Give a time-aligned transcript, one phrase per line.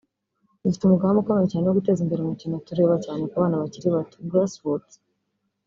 [0.63, 4.93] Dufite umugambi ukomeye cyane wo guteza imbere umukino tureba cyane ku bana bakiri bato (Grassroots)